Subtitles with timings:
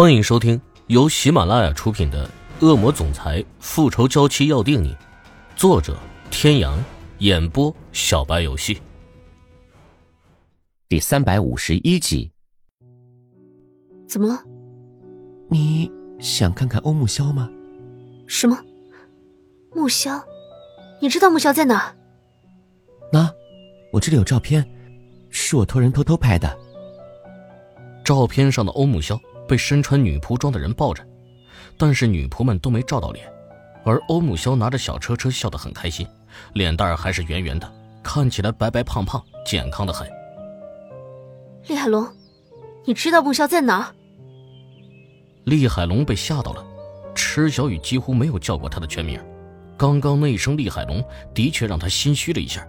[0.00, 2.24] 欢迎收听由喜马拉雅出品的
[2.64, 4.94] 《恶魔总裁复仇娇妻要定你》，
[5.56, 5.98] 作者：
[6.30, 6.78] 天阳，
[7.18, 8.80] 演播：小白游戏。
[10.88, 12.30] 第三百五十一集。
[14.06, 14.40] 怎么了？
[15.50, 17.50] 你想看看欧木萧吗？
[18.28, 18.56] 什么？
[19.74, 20.22] 木萧？
[21.00, 21.92] 你知道木萧在哪？
[23.12, 23.28] 那，
[23.92, 24.64] 我这里有照片，
[25.28, 26.56] 是我托人偷偷拍的。
[28.04, 29.20] 照片上的欧木萧。
[29.48, 31.02] 被身穿女仆装的人抱着，
[31.78, 33.26] 但是女仆们都没照到脸，
[33.84, 36.06] 而欧木萧拿着小车车笑得很开心，
[36.52, 40.06] 脸蛋还是圆圆的，看起来白白胖胖，健康的很。
[41.66, 42.06] 厉海龙，
[42.84, 43.92] 你知道木萧在哪？
[45.44, 46.64] 厉海龙被吓到了，
[47.14, 49.18] 池小雨几乎没有叫过他的全名，
[49.76, 51.02] 刚刚那一声厉海龙
[51.34, 52.66] 的确让他心虚了一下。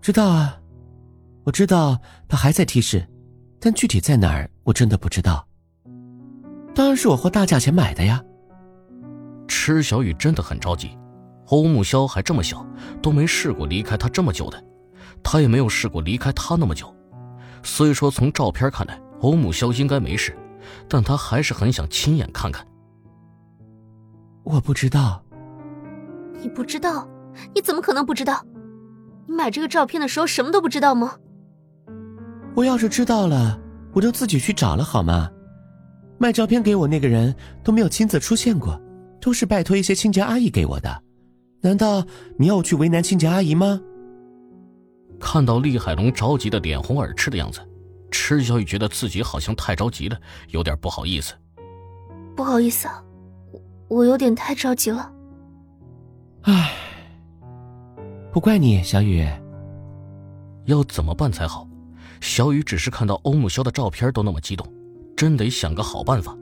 [0.00, 0.60] 知道啊，
[1.44, 3.04] 我知道他还在 T 市。
[3.60, 5.46] 但具体在哪儿，我真的不知道。
[6.74, 8.22] 当然是我花大价钱买的呀。
[9.46, 10.96] 池小雨真的很着急，
[11.48, 12.66] 欧木萧还这么小，
[13.02, 14.64] 都没试过离开他这么久的，
[15.22, 16.94] 他也没有试过离开他那么久。
[17.62, 20.34] 虽说从照片看来，欧木萧应该没事，
[20.88, 22.66] 但他还是很想亲眼看看。
[24.42, 25.22] 我不知道。
[26.40, 27.06] 你不知道？
[27.54, 28.42] 你怎么可能不知道？
[29.26, 31.16] 你买这个照片的时候什么都不知道吗？
[32.54, 33.58] 我要是知道了，
[33.92, 35.30] 我就自己去找了好吗？
[36.18, 37.34] 卖照片给我那个人
[37.64, 38.78] 都没有亲自出现过，
[39.20, 41.02] 都是拜托一些清洁阿姨给我的。
[41.62, 42.04] 难道
[42.38, 43.80] 你要我去为难清洁阿姨吗？
[45.18, 47.60] 看到厉海龙着急的脸红耳赤的样子，
[48.10, 51.34] 池小雨觉得自己好像太着急了，有点不好意思。
[52.36, 53.02] 不好意思啊，
[53.88, 55.10] 我我有点太着急了。
[56.42, 56.72] 唉，
[58.32, 59.26] 不怪你，小雨。
[60.66, 61.66] 要怎么办才好？
[62.20, 64.66] 小雨只是看到欧木萧的照片都那么激动，
[65.16, 66.36] 真得想个好办法，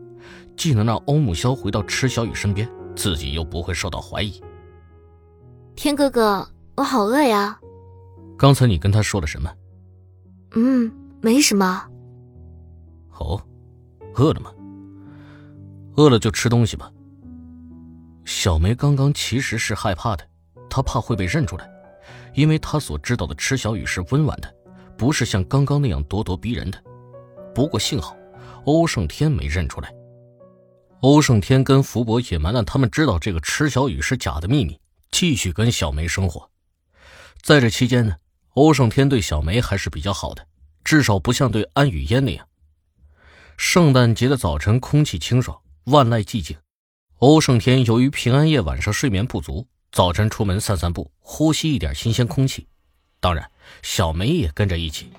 [0.57, 4.43] 既能让欧木萧回到池小雨身边，自己又不会受到怀疑。
[5.77, 7.58] 天哥哥，我好饿呀！
[8.36, 9.51] 刚才你跟他说了什么？
[10.57, 11.85] 嗯，没什么。
[13.19, 13.41] 哦，
[14.14, 14.52] 饿了吗？
[15.97, 16.91] 饿了就吃东西吧。
[18.25, 20.25] 小梅刚刚其实是害怕的，
[20.69, 21.69] 她怕会被认出来，
[22.35, 24.55] 因为她所知道的池小雨是温婉的。
[24.98, 26.83] 不是像刚刚那样咄咄逼人的，
[27.55, 28.17] 不过幸好，
[28.64, 29.95] 欧胜天没认出来。
[31.01, 34.81] 欧胜天跟福伯隐瞒了他们知道这个池小雨是假的秘密，
[35.13, 36.51] 继续跟小梅生活。
[37.41, 38.17] 在这期间呢，
[38.55, 40.45] 欧胜天对小梅还是比较好的，
[40.83, 42.45] 至少不像对安雨嫣那样。
[43.57, 46.57] 圣诞节的早晨，空气清爽，万籁寂静。
[47.19, 52.67] 欧胜天由于平安夜晚上睡眠不足，早晨出门散散步，呼吸一点新鲜空气。
[53.20, 53.51] 当然，
[53.83, 55.11] 小梅也跟着一起，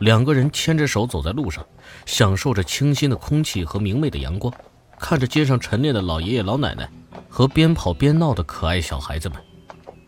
[0.00, 1.64] 两个人牵着手走在路上，
[2.04, 4.52] 享受着清新的空气和明媚的阳光，
[4.98, 6.90] 看着街上晨练的老爷爷老奶奶
[7.28, 9.38] 和边跑边闹的可爱小孩子们，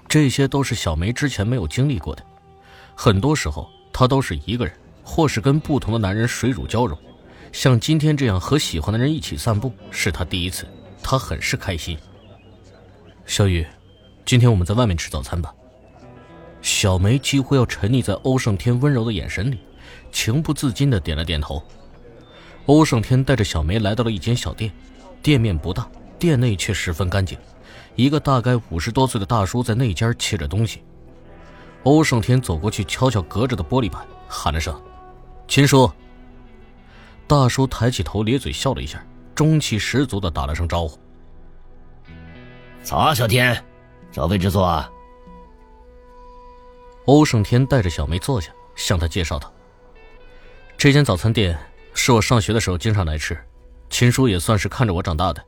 [0.09, 2.25] 这些都是小梅之前没有经历过的。
[2.97, 4.75] 很多时候，她都是一个人，
[5.05, 6.99] 或是跟不同的男人水乳交融，
[7.53, 10.67] 像今天这样和喜欢的人一起散步，是她第一次，
[11.03, 11.97] 她很是开心。
[13.27, 13.65] 小雨，
[14.27, 15.55] 今天我们在外面吃早餐吧。
[16.63, 19.59] 小梅几乎要沉溺在欧胜天温柔的眼神里，
[20.13, 21.63] 情不自禁的点了点头。
[22.67, 24.73] 欧胜天带着小梅来到了一间小店，
[25.21, 25.91] 店面不大，
[26.21, 27.37] 店内却十分干净。
[27.97, 30.83] 一个大概五十多岁的大叔在内间切着东西。
[31.83, 34.81] 欧胜天走过去，敲敲隔着的玻璃板，喊了声
[35.49, 35.91] ：“秦叔。”
[37.27, 40.97] 大叔抬起头，咧嘴笑了一下，中气十足的打了声招呼
[42.85, 43.61] ：“早啊，小天，
[44.13, 44.89] 找位置坐。”啊。
[47.07, 49.53] 欧胜天带着小梅坐下，向她介绍道
[50.79, 51.59] ：“这间早餐店
[51.95, 53.37] 是我上学的时候经常来吃，
[53.91, 55.45] 秦叔也算是看着我长大的。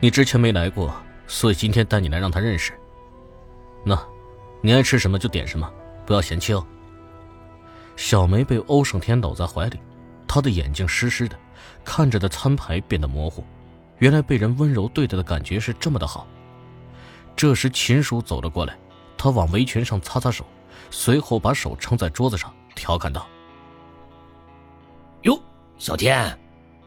[0.00, 0.94] 你之前没来过，
[1.26, 2.72] 所以今天带你来让他认识。
[3.84, 4.02] 那，
[4.62, 5.70] 你爱吃什么就点什么，
[6.06, 6.66] 不要嫌弃哦。”
[7.94, 9.78] 小梅被欧胜天搂在怀里，
[10.26, 11.38] 她的眼睛湿湿的，
[11.84, 13.44] 看着的餐牌变得模糊。
[13.98, 16.26] 原来被人温柔对待的感觉是这么的好。
[17.36, 18.74] 这时秦叔走了过来，
[19.18, 20.46] 他往围裙上擦擦手。
[20.90, 23.26] 随后把手撑在桌子上，调侃道
[25.22, 25.40] ：“哟，
[25.78, 26.38] 小天，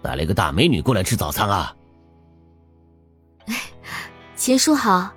[0.02, 1.76] 带了一个大美女过来吃早餐啊！”
[4.36, 5.14] 秦叔好。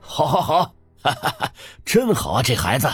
[0.00, 1.52] 好，好，好，哈哈哈，
[1.84, 2.88] 真好啊，这孩子。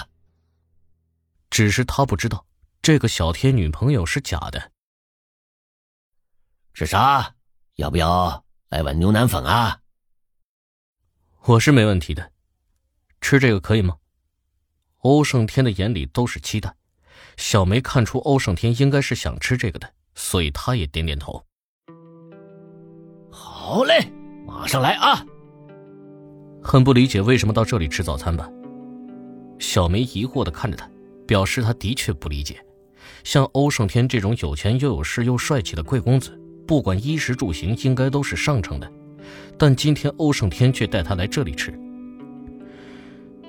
[1.48, 2.44] 只是他不知道，
[2.82, 4.72] 这个小天女朋友是假的。
[6.74, 7.34] 吃啥？
[7.76, 9.80] 要不要来碗牛腩粉啊？
[11.44, 12.32] 我是没问题的，
[13.20, 13.96] 吃这个可以吗？
[15.06, 16.74] 欧胜天的眼里都是期待，
[17.36, 21.40] 小梅看出欧胜天应该是想吃这个的，所以她也点点头。
[23.30, 24.10] 好嘞，
[24.44, 25.24] 马上来啊！
[26.60, 28.50] 很不理解为什么到这里吃早餐吧？
[29.60, 30.90] 小梅疑惑的看着他，
[31.24, 32.60] 表示他的确不理解。
[33.22, 36.36] 像欧胜天这种有钱又有势又帅气的贵公子，
[36.66, 38.92] 不管衣食住行，应该都是上乘的。
[39.56, 41.72] 但今天欧胜天却带他来这里吃。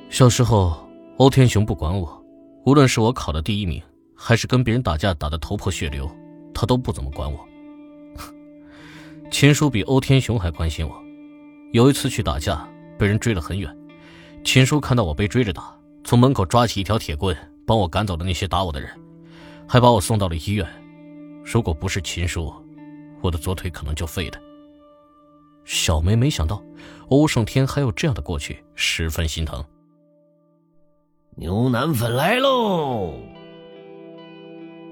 [0.09, 0.86] 小时候，
[1.17, 2.23] 欧天雄不管我，
[2.63, 3.81] 无论是我考的第一名，
[4.15, 6.07] 还是跟别人打架打得头破血流，
[6.53, 7.43] 他都不怎么管我。
[9.31, 10.95] 秦叔比欧天雄还关心我。
[11.73, 12.69] 有一次去打架，
[12.99, 13.75] 被人追了很远，
[14.43, 17.35] 秦叔看到我被追着打，从门口抓起一条铁棍，
[17.65, 18.87] 帮我赶走了那些打我的人，
[19.67, 20.67] 还把我送到了医院。
[21.43, 22.53] 如果不是秦叔，
[23.21, 24.39] 我的左腿可能就废了。
[25.65, 26.63] 小梅没想到
[27.09, 29.65] 欧胜天还有这样的过去，十分心疼。
[31.39, 33.13] 牛腩粉来喽！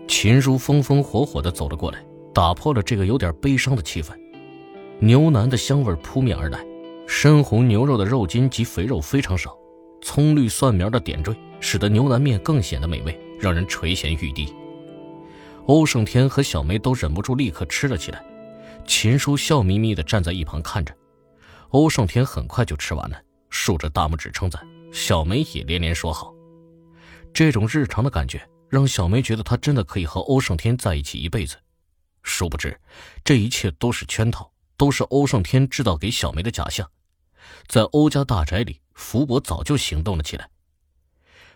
[0.07, 2.05] 秦叔风风火火的走了过来，
[2.35, 4.11] 打破了这个有点悲伤的气氛。
[4.99, 6.63] 牛腩的香味扑面而来，
[7.07, 9.57] 深红牛肉的肉筋及肥肉非常少，
[10.03, 14.53] 葱绿蒜苗的点缀使得牛腩面更显得美味，让人垂涎欲滴。
[15.65, 18.23] 欧胜天和小梅都忍不住立刻吃了起来。
[18.85, 20.93] 秦叔笑眯眯地站在一旁看着，
[21.69, 23.19] 欧胜天很快就吃完了，
[23.49, 24.61] 竖着大拇指称赞，
[24.91, 26.34] 小梅也连连说好。
[27.35, 31.57] 这种日常的感觉让小梅觉得她真的可以和欧胜天在一起一辈子。
[32.23, 32.79] 殊不知，
[33.25, 36.89] 这一切都是圈套，都是欧胜天制造给小梅的假象。
[37.67, 40.49] 在欧家大宅里，福伯早就行动了起来。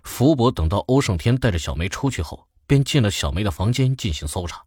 [0.04, 4.62] 福伯等到欧胜天带着小梅出去后，便进了小梅的房间进行搜查。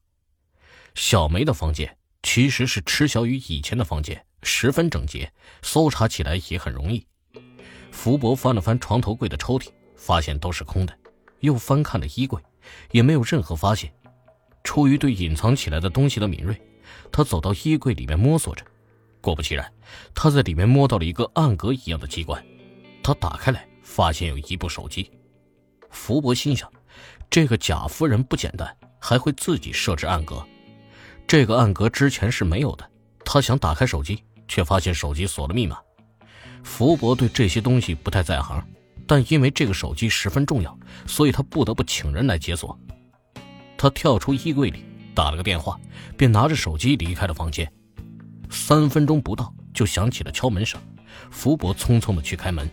[0.94, 1.98] 小梅的房间。
[2.24, 7.04] 其实是池小雨以前的房间，十分整洁，搜查起来也很容易。
[7.90, 10.96] 福伯翻了翻床头柜的抽屉，发现都是空的，
[11.42, 12.40] 又翻看了衣柜，
[12.90, 13.92] 也没有任何发现。
[14.64, 16.60] 出于对隐藏起来的东西的敏锐，
[17.12, 18.64] 他走到衣柜里面摸索着，
[19.20, 19.72] 果不其然，
[20.14, 22.42] 他在里面摸到了一个暗格一样的机关。
[23.02, 25.10] 他打开来，发现有一部手机。
[25.90, 26.72] 福伯心想，
[27.28, 30.46] 这个贾夫人不简单，还会自己设置暗格。
[31.26, 32.88] 这个暗格之前是没有的，
[33.24, 35.78] 他想打开手机，却发现手机锁了密码。
[36.62, 38.64] 福伯对这些东西不太在行，
[39.12, 40.74] 但因为这个手机十分重要，
[41.06, 42.78] 所以他不得不请人来解锁。
[43.76, 45.78] 他跳出衣柜里，打了个电话，
[46.16, 47.70] 便拿着手机离开了房间。
[48.48, 50.80] 三分钟不到，就响起了敲门声。
[51.30, 52.66] 福伯匆匆的去开门。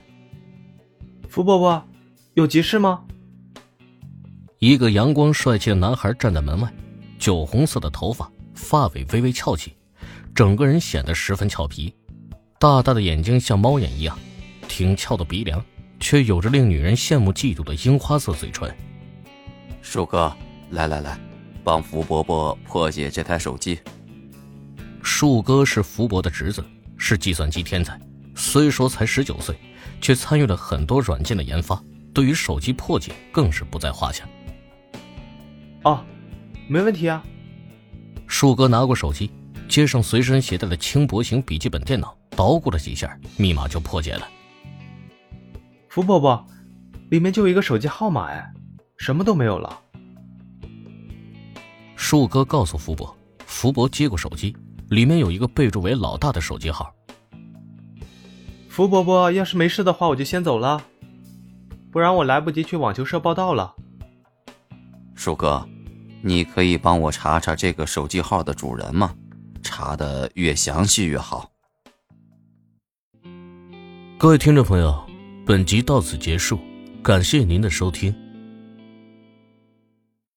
[1.27, 1.86] 福伯伯，
[2.36, 3.03] 有急事吗？
[4.59, 6.74] 一个阳光帅气的男孩站在门外，
[7.18, 8.31] 酒红色的头发。
[8.56, 9.75] 发尾微微翘起，
[10.33, 11.94] 整个人显得十分俏皮。
[12.57, 14.18] 大大的眼睛像猫眼一样，
[14.69, 15.62] 挺翘的鼻梁，
[16.00, 18.74] 却有着令女人羡慕嫉妒的樱花色嘴唇。
[19.81, 20.36] 树哥，
[20.72, 21.19] 来来来，
[21.63, 23.80] 帮福伯伯破解这台手机。
[25.01, 26.63] 树哥是福伯的侄子，
[26.98, 28.00] 是计算机天才，
[28.36, 29.56] 虽说才十九岁，
[30.01, 31.81] 却参与了很多软件的研发，
[32.13, 34.28] 对于手机破解更是不在话下。
[35.84, 36.04] 哦，
[36.68, 37.24] 没问题啊。
[38.28, 39.31] 树哥拿过手机，
[39.68, 44.28] 接上随身携带的轻薄型笔记本电脑，捣鼓了几下，密码就破解了。
[45.89, 46.45] 福伯伯，
[47.09, 48.53] 里面就一个手机号码，哎，
[48.97, 49.81] 什么都没有了。
[51.95, 54.55] 树哥告诉福伯，福伯接过手机，
[54.89, 56.93] 里面有一个备注为“老大”的手机号。
[58.69, 60.81] 福伯伯，要是没事的话，我就先走了，
[61.91, 63.75] 不然我来不及去网球社报道了。
[65.15, 65.67] 树哥。
[66.22, 69.15] 你可以帮我查查这个手机号的主人吗？
[69.63, 71.50] 查的越详细越好。
[74.17, 75.09] 各位听众朋友，
[75.50, 76.60] 本集到此结束，
[77.01, 78.13] 感谢您的收听。